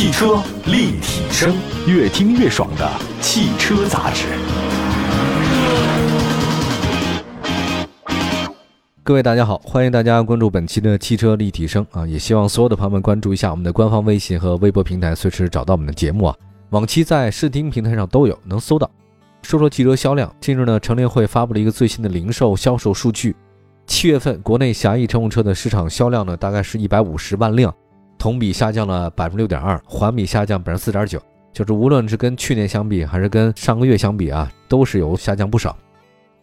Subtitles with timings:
[0.00, 1.54] 汽车立体声，
[1.86, 4.24] 越听越爽的汽车杂志。
[9.02, 12.06] 各位大家好，欢迎大家关注本期的汽车立体声啊！
[12.06, 16.34] 也希望所有的朋友们关注一下我们的官方微信和微博平台，随时找到我们的节目啊。
[16.70, 18.90] 往期在视听平台上都有能搜到。
[19.42, 23.36] 说说汽车销量，近日呢，乘联会发布了一个最新的零售销售数据，
[23.86, 27.74] 七月份国内狭义乘用车的市场销量呢，大概是一百五十万辆，
[28.20, 31.18] 同比下降了百分之六点二，环比下降百分之四点九，
[31.54, 35.74] 就是无论是跟去年相比，还是跟上个月相比啊，都是有下降不少。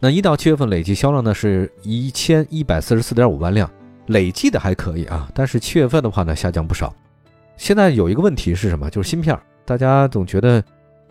[0.00, 3.70] 那一到七月份累计销量呢是一千一百四十四点五万辆，
[4.08, 6.92] 累计的还可以啊，但是七月份的话呢下降不少。
[7.56, 8.90] 现在有一个问题是什么？
[8.90, 10.60] 就是芯片，大家总觉得，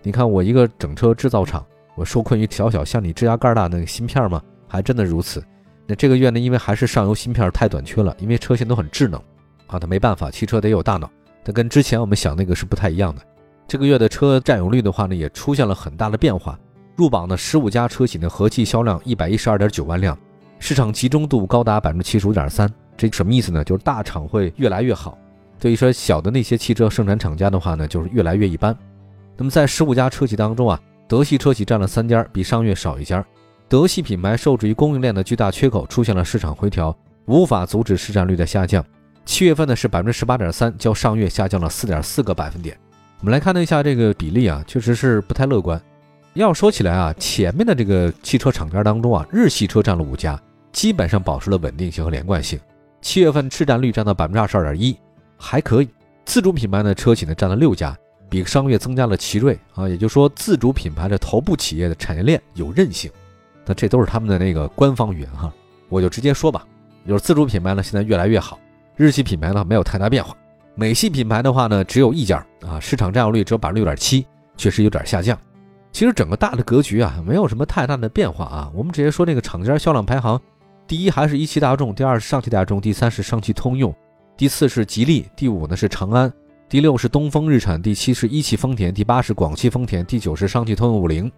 [0.04, 1.66] 你看我一个整车制造厂。
[1.96, 4.40] 我受困于小小像你指甲盖大那个芯片吗？
[4.68, 5.44] 还真的如此。
[5.88, 9.20] 那这个月呢，因为还是上游芯片太短缺了，因为车型都很智能
[9.68, 11.10] 啊，它没办法，汽车得有大脑，
[11.44, 13.22] 它跟之前我们想那个是不太一样的。
[13.68, 16.58] 这个月的车占有率的话呢，也出现了很大的变化。
[16.96, 20.18] 入榜的十五家车企的合计销量一百一十二点九万辆，
[20.58, 22.68] 市场集中度高达百分之七十五点三。
[22.98, 23.64] 这什么意思呢？
[23.64, 25.18] 就是大厂会越来越好，
[25.60, 28.76] 对于说小的那些汽车生产厂家的话呢，就是越来越一般。
[29.36, 30.80] 那么在十五家车企当中啊。
[31.10, 33.26] 德系车企占了三家，比上月少一家。
[33.70, 36.94] 德系品牌受制于供应链的巨大缺口，出现了市场回调，
[37.28, 38.84] 无法阻止市占率的下降。
[39.28, 42.76] 七月份呢是百分之十八点三，较上月下降了四点四个百分点。
[43.20, 45.80] 我们来看了一下这个比例啊，确实是不太乐观。
[46.34, 52.58] 要说起来啊，前面的这个汽车厂家当中啊，日系车占了五家，基本上保持了稳定性和连贯性。
[53.02, 54.98] 七月份市占率占到百分之二十二点一，
[55.38, 55.90] 还可以。
[56.24, 57.96] 自主品牌的车企呢占了六家。
[58.30, 63.12] 比上月增加了奇瑞啊，也就是说自主品牌的头部企业的产业链有韧性，
[63.66, 65.54] 那这都是他们的那个官方语言哈，
[65.90, 66.66] 我就直接说吧，
[67.06, 68.60] 就是自主品牌呢现在越来越好，
[68.98, 70.36] 日系品牌呢没有太大变化，
[70.74, 74.26] 美系品牌的话呢只有一家啊，市场占有率只有百分之六点七，
[74.58, 75.38] 确实有点下降。
[75.92, 80.42] 其实整个大的格局啊没有什么太大的变化啊，我们直接说那个厂家销量排行，
[80.88, 83.96] 第一还是一汽大众，第二是上汽大众，第三是上汽通用，
[84.36, 86.34] 第四是吉利，第五呢是长安。
[86.68, 91.32] 第六是东风日产，第七是一汽丰田，第八是广汽丰田，第九是上汽通用五菱，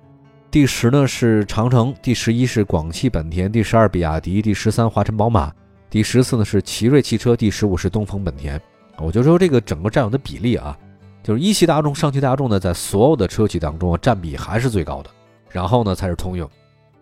[0.49, 5.51] 第十呢是长城，第十一是广汽本田，第十二比亚迪，第十三华晨宝马，
[5.89, 8.61] 第十次呢是奇瑞汽车，第十五是东风本田。
[8.97, 10.77] 我就说这个整个占有的比例啊，
[11.23, 15.09] 就是一汽大众、上汽大众呢，在所有的车企当中啊占比还是最高的，
[15.49, 16.47] 然后呢才是通用。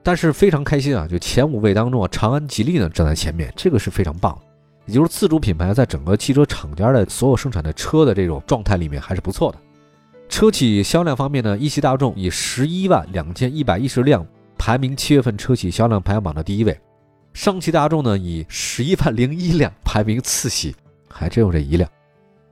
[0.01, 4.37] 但是非常开心啊，就前五位当中啊，长安、吉利呢站在前面，这个是非常棒。
[4.85, 9.57] 也就是自主品牌在整个汽车厂家的所有生产的车的这种状态里面还是不错的。
[10.29, 14.25] 车企销量方面呢，一汽大众以十一万两千一百一十辆
[14.57, 16.79] 排名七月份车企销量排行榜的第一位，
[17.37, 20.75] 上汽大众呢以十一万零一辆排名次席，
[21.07, 21.87] 还真有这一辆。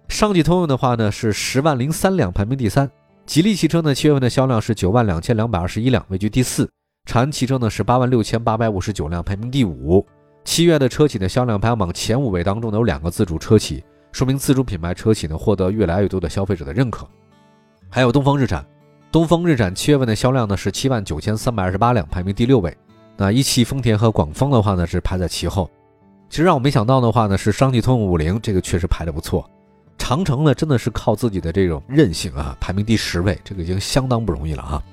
[0.07, 2.87] 上汽通用的话呢是十万零三辆排名第三，
[3.25, 6.69] 吉利汽车呢七月份的销量是九万两千两百二十一辆位居第四，
[7.05, 10.05] 长安汽车呢是八万六千八百五十九辆排名第五。
[10.43, 17.09] 七月的车企的销量排行榜前五位当中呢，有两个自主车企，说明自主品牌车企呢获得越来越多的消费者的认可。
[17.89, 18.63] 还有东风日产，
[19.11, 22.77] 东风日产七月份的销量呢是七万九千三百二十八辆，排名第六位。
[23.17, 25.69] 那一汽丰田和广丰的话呢是排在其后。
[26.29, 29.49] 其实让我没想到的话呢是上汽通用五菱，这个确实排的不错。
[29.97, 34.83] 长城呢真的是靠自己的这种韧性啊，排名第十位，这个已经相当不容易了啊。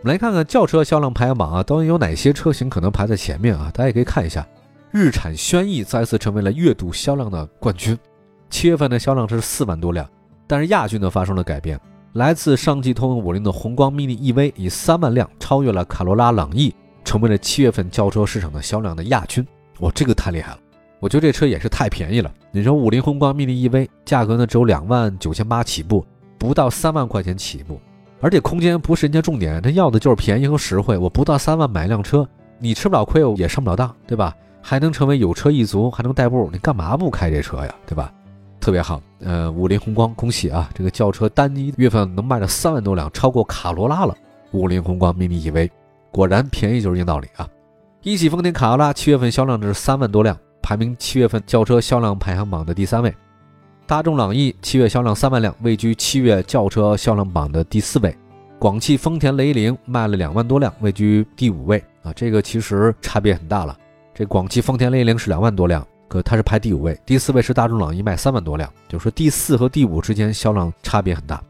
[0.00, 3.70] 我们来看看轿车销量排行榜啊，到底有哪些车型可能排在前面啊？
[3.72, 4.46] 大家也可以看一下，
[4.90, 7.96] 日产轩逸再次成为了月度销量的冠军，
[8.50, 10.08] 七月份的销量是四万多辆。
[10.46, 11.78] 但是亚军呢发生了改变，
[12.14, 16.74] 来自上汽通用五菱的宏光 mini EV 以三万辆超越了卡罗拉朗逸，
[17.08, 19.42] 成为了七月份轿车市场的销量的亚军。
[19.80, 20.58] 哇，这个太厉害了！
[21.00, 22.30] 我觉得这车也是太便宜了。
[22.50, 26.04] 你说五菱宏光 mini EV 价格呢只有两万九千八起步，
[26.36, 27.80] 不到三万块钱起步。
[28.20, 30.98] 而且空间不是人家重点，他要的就是便宜和实惠。
[30.98, 34.36] 我不到三万买一辆车，你吃不了亏，也上不了当，对吧？
[34.60, 37.74] 还能成为有车一族，还能代步，你干嘛不开这车呀？
[37.86, 38.12] 对吧？
[38.60, 39.00] 特别好。
[39.20, 40.68] 呃，五菱宏光，恭喜啊！
[40.74, 44.14] 这个轿车单一月份能卖了三万多辆，超过卡罗拉了。
[44.50, 45.70] 五菱宏光 mini EV，
[46.10, 47.48] 果然便宜就是硬道理啊！
[48.02, 53.14] 一汽丰田卡罗拉七月份销量是三万多辆，排名七月份轿车销量排行榜的第三位。
[53.86, 58.16] 大众朗逸七月销量三万辆，位居七月轿车销量榜的第四位。
[58.58, 63.76] 广汽丰田雷凌卖了两万多辆，位居第五位啊，这个其实差别很大了。
[64.14, 71.42] 这广汽丰田雷凌是两万多辆，可它是排第五位，第四位是大众朗逸卖三万多辆，就是说第四和第五之间销量差别很大。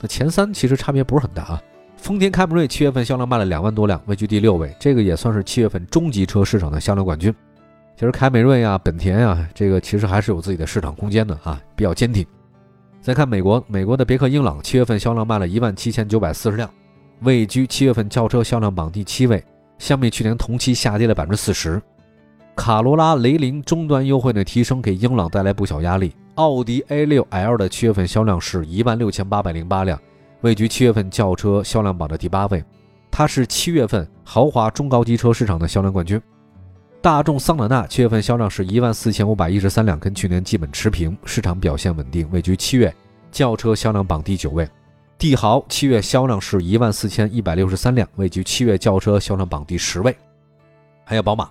[0.00, 1.62] 那前三其实差别不是很大啊。
[2.00, 7.32] 丰田凯美瑞七月份销量卖了两万多辆，位居第六位，这个也算是七月份中级车市场的销量冠军。
[7.94, 12.26] 其实凯美瑞呀、本田呀，这个其实还是有自己的市场空间的啊，比较坚挺。
[13.02, 16.68] 再看美国，美国的别克英朗七月份销量卖了一万七千九百四十辆，
[17.20, 19.44] 位居七月份轿车销量榜第七位，
[19.78, 21.80] 相比去年同期下跌了百分之四十。
[22.56, 26.14] 卡罗拉、雷凌终端优惠的提升给英朗带来不小压力。
[26.36, 30.00] 奥迪 A6L 的七月份销量是一万六千八百零八辆，
[30.42, 32.64] 位居七月份轿车销量榜的第八位。
[33.10, 36.20] 它是七月份豪华中高级车市场的销量冠军。
[37.02, 42.94] 大众桑塔纳七月份销量是一万四千五百一十三辆，跟去年基本持平，市场表现稳定，位居七月
[43.32, 44.68] 轿车销量榜第九位。
[45.18, 50.16] 帝豪七月销量是一万四千一百六十三辆，位居七月轿车销量榜第十位。
[51.04, 51.50] 还有宝马，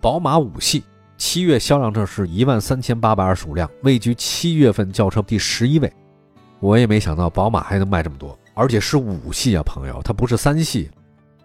[0.00, 0.84] 宝马五系
[1.18, 5.92] 七月销量正是一万三千八百二十五辆，位居七月份轿车第十一位。
[6.60, 8.38] 我也没想到宝马还能卖这么多。
[8.54, 10.90] 而且是五系啊，朋友，它不是三系，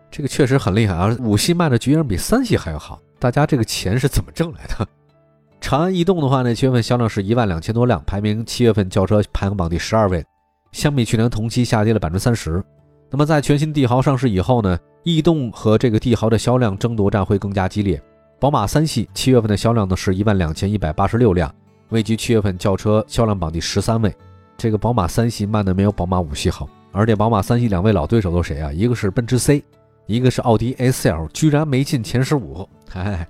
[0.09, 1.13] 这个确实很厉害啊！
[1.19, 4.87] 五系卖的居然比三系还要好，大家这个钱是怎么挣来的？
[5.59, 10.25] 长安逸动的话呢，七月份销量是一万两千多辆，排名七月份轿车排行榜第十二位，
[10.71, 12.63] 相比去年同期下跌了百分之三十。
[13.09, 18.01] 那么在全新帝豪上市以后呢，逸动和这个帝豪的销量争夺战会更加激烈。
[18.39, 21.53] 宝马三系七月份的销量呢是一万两千一百八十六辆，
[21.89, 24.15] 位居七月份轿车销量榜第十三位。
[24.61, 26.69] 这个宝马三系卖的没有宝马五系好。
[26.91, 28.71] 而且宝马三系两位老对手都谁啊？
[28.71, 29.63] 一个是奔驰 C，
[30.05, 32.69] 一个是奥迪 A4L，居然没进前十五。
[32.93, 33.27] 哎，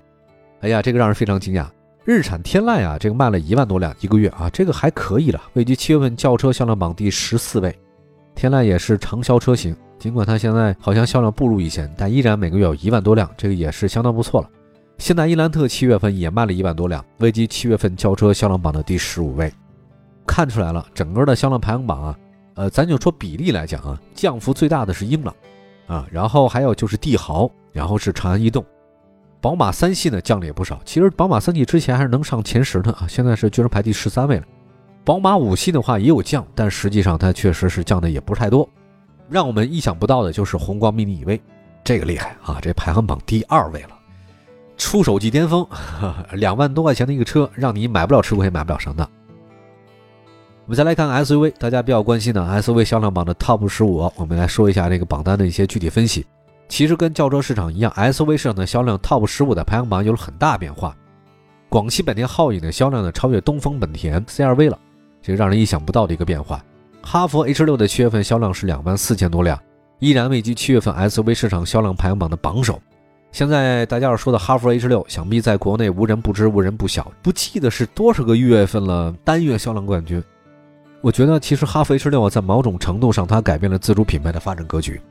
[0.59, 1.65] 哎呀，这个让人非常惊讶。
[2.03, 7.73] 日产天籁啊，这个卖了一万多辆一个月啊，这个还可以了，位居七月份轿车销量榜第十四位。
[8.35, 14.49] 天籁也是长销车型，尽管它现在好像销量不如以前，但依然每个月有一万多辆，这个也是相当不错了。
[14.97, 19.49] 现代伊兰特七月份也卖了一万多辆，位居七月份轿车销量榜的第十五位。
[20.31, 22.17] 看出来了，整个的销量排行榜啊。
[22.53, 25.35] 呃，咱就说比例来讲啊，降幅最大的是英朗，
[25.87, 28.63] 啊，然后还有就是帝豪，然后是长安逸动，
[29.41, 30.79] 宝马三系呢降了也不少。
[30.85, 34.45] 其实宝马三系之前还是能上前十的啊，现在是居然排第十三位了。
[35.03, 38.67] 宝马五系的话也有降，但实际上它确实是降的也不是太多。
[39.29, 41.41] 让我们意想不到的就是宏光 mini EV，
[41.83, 43.89] 这个厉害啊，这排行榜第二位了，
[44.77, 45.67] 出手即巅峰，
[46.31, 49.09] 两万多块钱的一个车，让你买不了吃亏，买不了上当。
[50.71, 56.25] 我们再来看 SUV，大家比较关心的 SUV 销量榜的 TOP 十五，我们来说一下这个榜单的一些具体分析。
[56.69, 60.95] 其实跟轿车市场一样，SUV 市场的销量 TOP 十五的排行榜有了很大变化。
[61.67, 64.79] 广汽本田皓影的销量呢超越东风本田 CR-V 了，
[65.21, 66.63] 这个让人意想不到的一个变化。
[67.01, 69.59] 哈弗 H 六的七月份销量是两万四千多辆，
[69.99, 72.81] 依然位居七月份 SUV 市场销量排行榜的榜首。
[73.33, 77.11] 现在大家要说的哈弗 H 六，想必在国内无人不知、无人不晓。
[77.21, 80.23] 不记得是多少个月份了，单月销量冠军。
[81.01, 85.01] 我觉得其实哈弗 H 六啊，在某种程度上，它改变了自主品牌的发展格局，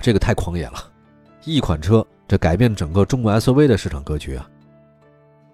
[0.00, 0.74] 这个太狂野了。
[1.44, 4.48] 一款车，这改变整个中国 SUV 的市场格局啊。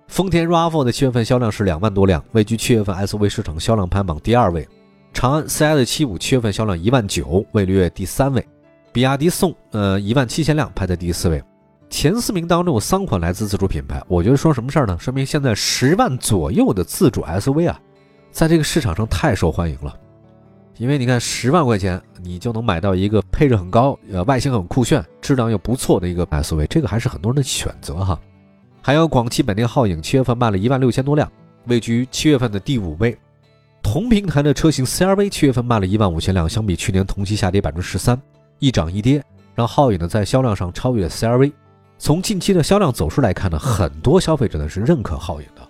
[0.06, 4.68] 丰田 RAV4 的七月份销量是两万多辆，位居七月份 SUV 市场销量排行榜第二位。
[5.14, 8.46] 长安 CS 七五七月份销量一万九，位列第三位。
[8.92, 11.42] 比亚迪宋，呃，一万七千辆，排在第四位。
[11.88, 14.96] 前四名当中有三款来自自主品牌，我觉得说什么事儿呢？
[15.00, 17.80] 说明现在十万左右的自主 SUV 啊。
[18.34, 19.96] 在这个市场上太受欢迎了，
[20.78, 28.20] 因为你看十万块钱你就能买到一个配置很高、呃外形很酷炫、质量又不错的一个 SUV，这个还是很多人的选择哈。
[28.82, 31.30] 还有广汽本田皓影，七月份卖了一万六千多辆，
[31.66, 33.16] 位居七月份的第五位。
[33.84, 38.20] 同平台的车型 CRV 七月份卖了一万五千辆，相比去年同期下跌百分之十三，
[38.58, 39.22] 一涨一跌，
[39.54, 41.52] 让皓影呢在销量上超越 CRV。
[41.98, 45.62] 从近期的销量走势来看呢，很多消费者呢是认可皓影的。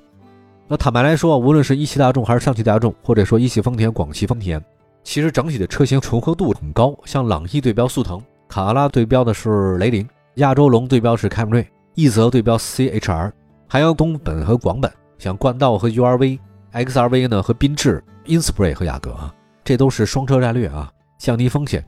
[0.67, 4.63] 那坦白来说，无论是一汽大众还是上汽大众，或者说一汽丰田、广汽丰田，
[5.03, 6.97] 其实整体的车型重合度很高。
[7.05, 8.19] 像朗逸对标速腾，
[8.49, 13.31] 卡罗拉对标的是雷凌，亚洲龙对标是凯美瑞，奕泽对标 CHR，
[13.69, 21.85] 还有东本和广本，像冠道和 URV，XRV 呢和缤智，Inspire 和雅阁啊，这都是双车战略啊，降低风险。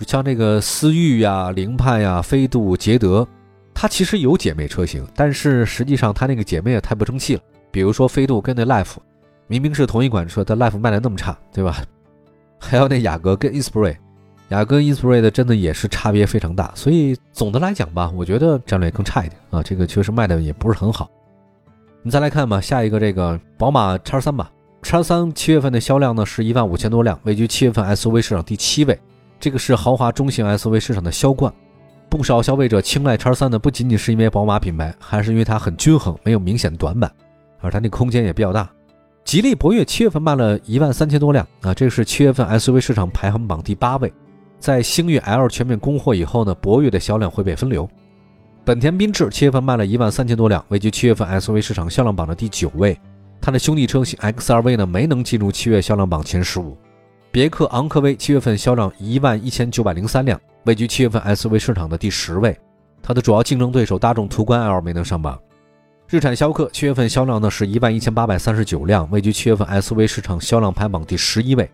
[0.00, 3.28] 像这个思域呀、凌派呀、飞度、捷德，
[3.74, 7.42] 它其实有姐妹车型，但是实际上它那个姐妹也太不争气了。
[7.74, 8.94] 比如说飞度跟那 Life，
[9.48, 11.76] 明明是同一款车，但 Life 卖的那么差，对吧？
[12.56, 13.96] 还有那雅阁跟 Inspire，
[14.50, 16.70] 雅阁 Inspire 的真的也是差别非常大。
[16.76, 21.10] 所以总的来讲吧，我觉得战略更差一点啊，这个确实卖的也不是很好。
[22.04, 24.48] 你再来看吧，下一个这个宝马叉三吧，
[24.80, 28.96] 叉三七月份的销量呢是一万五千多辆，位居七月份 SUV 市场第七位，
[29.40, 31.52] 这个是豪华中型 SUV 市场的销冠。
[32.08, 37.10] 不少消费者青睐叉三呢，不仅仅是因为宝马品牌，还是因为它很均衡，没有明显短板。
[37.64, 38.70] 而它那空间也比较大。
[39.24, 44.12] 吉利博越七月份卖了一万三千多辆啊，这是七月份 SUV 市场排行榜第八位。
[44.60, 47.88] 在星越 L 全面供货以后呢，博越的销量会被分流。
[48.64, 52.98] 本田缤智七月份卖了一万三千多辆，位居七月份 SUV 市场销量榜的第九位。
[53.40, 56.76] 它的兄弟车型 XRV 呢没能进入七月销量榜前十五。
[57.30, 62.56] 别克昂科威七月份销量一万一千九百零三辆，位居七月份 SUV 市场的第十位。
[63.02, 65.38] 它的主要竞争对手大众途观 L 没能上榜。
[66.06, 71.68] 日产逍客七月份销量呢是一万一千八百三十九辆，位居七月份 SUV 市场销量排榜第十一位。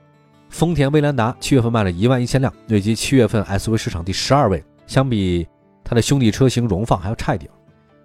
[0.48, 5.46] 丰田威兰达七月份卖了一万一千辆，位居七月份 SUV 市场第十二位，相比
[5.82, 7.50] 它的兄弟车型荣放还要差一点。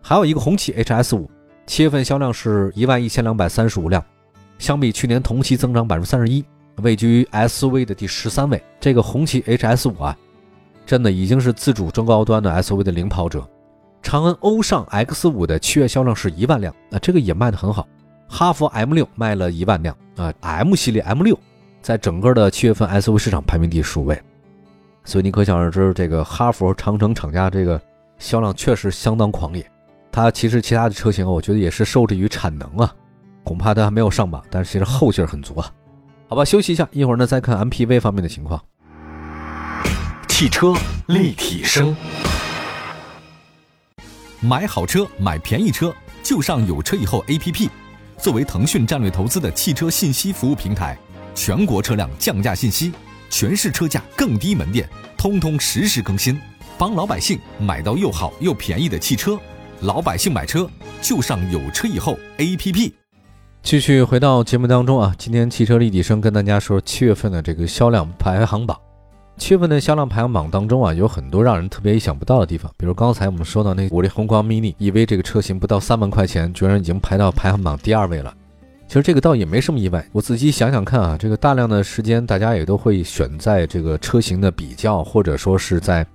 [0.01, 1.29] 还有一个红旗 HS 五，
[1.67, 4.03] 七月份销量是一万一千两百三十五辆，
[4.58, 6.44] 相比去年同期增长百分之三十一，
[6.77, 8.62] 位居 SUV 的第十三位。
[8.79, 10.17] 这个红旗 HS 五啊，
[10.88, 13.48] 真的已经是自主中高端的 SUV 的领跑者。
[14.05, 17.88] 长安欧尚 X 五的七月销量是一万辆，啊，这个也卖得很好。
[18.29, 21.38] 哈弗 M 六卖了一万辆，啊，M 系列 M 六。
[21.81, 24.21] 在整个的七月份 SUV 市场排名第十五位，
[25.03, 27.81] 所以你可想而知，这个哈弗长城厂家这个
[28.19, 29.65] 销量确实相当狂野。
[30.12, 32.93] 它其实其他的车型，我觉得也是受制于产能啊，
[33.43, 35.67] 恐怕它还没有上榜，但是其实后劲很足啊。
[36.27, 38.62] 好吧，休息一下，一会儿呢再看 MPV 方面的情况。
[40.27, 40.75] 汽车
[41.07, 41.95] 立体声，
[44.46, 47.68] 买好车买便宜车就上有车以后 APP，
[48.20, 50.96] 作为腾讯战略投资的汽车信息服务平台。
[51.34, 52.94] 全国车辆降价信息，
[53.32, 54.88] 全市车价更低门店，
[55.18, 56.40] 通通实时更新，
[56.78, 59.36] 帮老百姓买到又好又便宜的汽车。
[59.80, 60.70] 老百姓买车
[61.02, 62.94] 就上有车以后 APP。
[63.64, 68.80] 继续回到节目当中啊，今天汽车立体声跟大家说七月份的这个销量排行榜。
[69.38, 78.34] 七月份的销量排行榜当中啊，有很多让人特别意想不到的地方，比如刚才我们说到那五菱宏光 mini EV 这个车型，不到三万块钱，居然已经排到排行榜第二位了。
[78.88, 86.06] 其实这个倒也没什么意外，我仔细想想看啊，这个大量的时间大家也都会选在这个车型的比较，或者说是在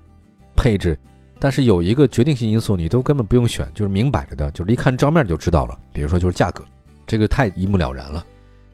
[0.57, 0.99] 配置，
[1.39, 5.79] 但是有一个决定性因素，你都根本不用选，就是明摆着的，就是一看照面就知道了。
[5.93, 6.65] 比如说就是价格，
[7.07, 8.25] 这个太一目了然了。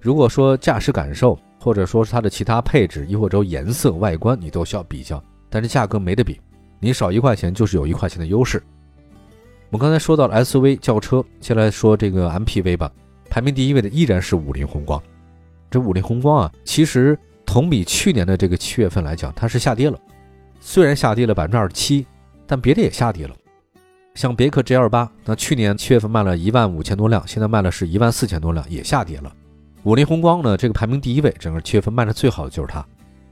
[0.00, 6.40] 如果说驾驶感受，或者说是它的其他配置，亦或者颜色、外观，你都需要比较，但是价格没得比，
[6.78, 8.62] 你少一块钱就是有一块钱的优势。
[9.70, 12.90] 我们刚才说到了 SUV 轿车，先来说这个 MPV 吧。
[13.28, 15.02] 排名第一位的依然是五菱宏光，
[15.68, 19.98] 这五菱宏光啊，其实同比去年的这个七月份来讲，它是下跌了，
[20.60, 22.06] 虽然下跌了百分之二十七，
[22.46, 23.34] 但别的也下跌了。
[24.14, 29.30] 像别克 GL 八，那去年七月份卖了一万五千多辆，现在卖了是一万四千多辆，也下跌了。
[29.86, 32.84] 五菱宏光呢，这个排名第一位，整个七月份卖的最好的就是它，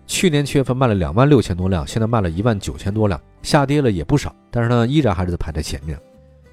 [0.06, 5.98] 去年七月份卖了两万六千多辆，现在卖了一万九千多辆，下跌了也不少，但是呢，依然还是在排在前面。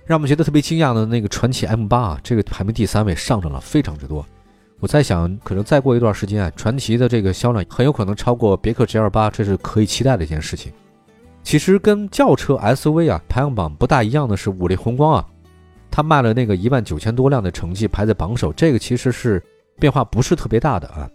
[0.07, 4.25] 让我们觉得特别惊讶的那个传祺 M 八啊，这个排名第三位，上涨了非常之多。
[4.79, 10.73] 我在想，可能再过一段时间啊，传祺的这个销量很有可能超过别克 GL 八，这是可以期待的一件事情。
[11.43, 15.27] 其实跟轿车 SUV 啊排行榜不大一样的是，五菱宏光啊，
[15.91, 19.39] 它卖了那个一万九千多辆的成绩排在榜首，这个其实是
[19.81, 21.09] 变化不是特别大的啊。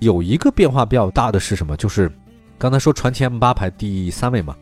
[0.00, 1.76] 有一个变化比较大的是什么？
[1.76, 2.12] 就是
[2.58, 4.54] 刚才说传祺 M 八排第三位嘛，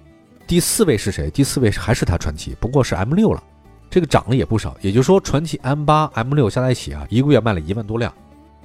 [0.47, 1.30] 第四位是谁？
[1.30, 3.42] 第四位还是它传祺，不过是 M 六了。
[3.90, 8.12] 这个涨了也不少，也就是说，传祺 M 八、M 六加在一起啊，一个月卖了一万多辆，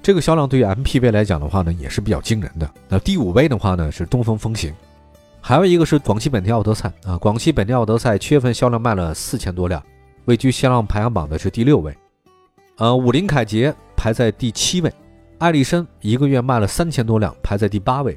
[0.03, 2.69] 这个销量对于 MPV 来讲的话呢，也是比较惊人的。
[2.87, 4.71] 那第五位的话呢是东风风行，
[5.41, 9.81] 还有一个是广汽本田奥德赛啊，广汽本田奥德赛七月份销量卖了四千多辆，
[10.25, 11.95] 位居销量排行榜的是第六位。
[12.77, 13.73] 呃，五菱凯捷
[14.05, 14.93] 排在第七位，
[15.39, 18.15] 艾力绅一个月卖了三千多辆，排在第八位。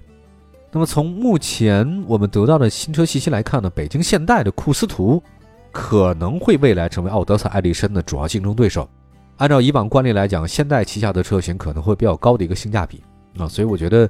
[0.71, 5.23] 那么从目前我们得到的新车信息来看呢，北京现代的库斯图。
[5.71, 8.88] 可能会未来成为奥德赛、艾力绅的主要竞争对手。
[9.37, 13.02] 按照以往惯例来讲，现代旗下的车型可能会比较高的一个性价比
[13.38, 14.09] 啊，所以我觉得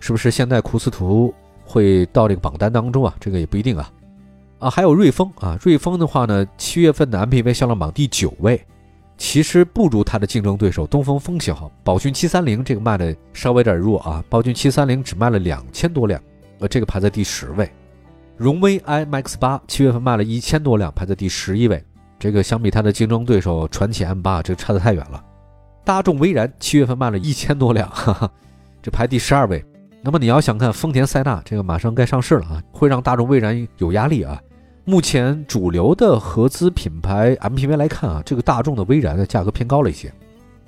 [0.00, 1.32] 是不是现代库斯图
[1.64, 3.14] 会到这个榜单当中啊？
[3.18, 3.90] 这个也不一定啊。
[4.58, 8.62] 啊，还有瑞风啊，瑞风的话呢，七月份的 MPV 销量榜第九位，
[9.26, 11.72] 其实不如它的竞争对手东风风行好。
[11.82, 16.20] 宝骏七三零这个卖的稍微有点弱啊，宝骏七三零只卖了两千多辆，
[16.58, 17.68] 呃，这个排在第十位。
[18.36, 21.82] 荣威 iMAX 八七月份卖了一千多辆，排在第十一位。
[22.18, 25.24] 这个相比它的竞争对手传祺 M 八，这个差得太远了。
[25.86, 28.30] 大众威然七月份卖了一千多辆，哈哈，
[28.82, 29.64] 这排第十二位。
[30.02, 34.38] 那么你要想看丰田塞纳，这个马上该上市了啊，会让大众威然有压力啊。
[34.86, 40.12] 目前主流的合资品牌 MPV 来看啊，这个大众的威然的价格偏高了一些。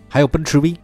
[0.09, 0.75] 还有奔驰 V，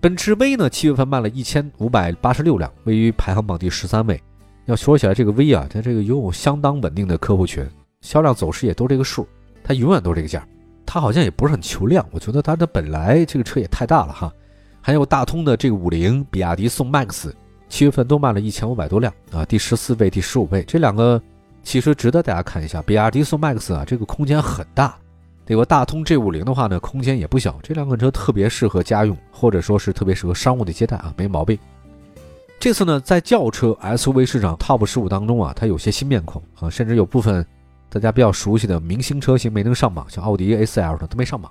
[0.00, 4.20] 奔驰 V 呢，七月份卖了一千五百八十六辆，位于排行榜第十三位。
[4.64, 7.64] 要说起来，这个 V 啊，它这个拥有相当稳定的客户群，
[8.00, 9.24] 销量走势也都这个数，
[9.62, 10.44] 它永远都这个价，
[10.84, 12.04] 它好像也不是很求量。
[12.10, 14.32] 我觉得它的本来这个车也太大了哈。
[14.80, 17.30] 还有大通的这个五菱、比亚迪宋 MAX，
[17.68, 21.22] 七月份都卖了一千五百多辆啊，第十四位、第十五位，这两个
[21.64, 22.80] 其实值得大家看一下。
[22.82, 24.96] 比亚迪宋 MAX 啊，这个空间很大，
[25.44, 31.58] 这个大通 G 五零的话呢，空间也不小，这两款车特别适合家用，或者说是特别适合商务的接待啊，没毛病。
[32.60, 37.44] 这次呢，在轿车 SUV 市场 TOP 十五当中啊，它有些新面孔啊，甚至有部分
[37.88, 41.50] 大家比较熟悉的明星车型没能上榜，像奥迪 A4L 的都没上榜。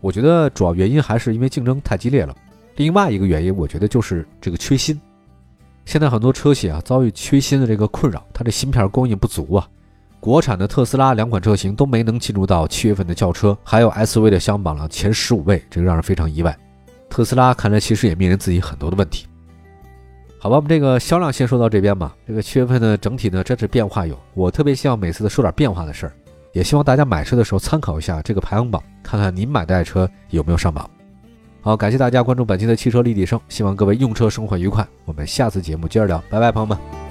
[0.00, 2.34] 我觉得主要原因还是因为竞争太激烈了。
[2.76, 5.00] 另外一个原因，我觉得就是这个缺芯。
[5.86, 9.66] 现在很多车企啊遭遇缺芯的这个困扰，它的芯片供应不足啊。
[10.18, 16.54] 国产的特斯拉两款车型都没能进入到七月份的轿车，还有 SUV 的相榜了前十五位，这个让人非常意外。
[17.08, 19.26] 特斯拉看来其实也面临自己很多的问题。
[20.38, 22.16] 好吧，我们这个销量先说到这边吧。
[22.26, 26.12] 这个七月份呢，整体呢真是变化有，我特别希望每次都说点变化的事儿，
[26.52, 30.90] 也希望大家买车的时候参考一下这个排行榜，看看您买的爱车有没有上榜。
[31.66, 34.86] 好，感谢大家关注本期的汽车立体声，希望各位用车生活愉快。
[35.04, 37.05] 我们下次节目接着聊，拜拜，朋友们。